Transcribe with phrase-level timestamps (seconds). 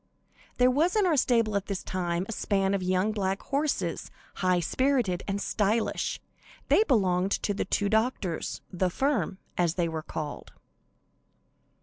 [0.57, 4.59] There was in our stable at this time, a span of young black horses, high
[4.59, 6.19] spirited and stylish.
[6.69, 10.53] They belonged to the two doctors "the firm," as they were called.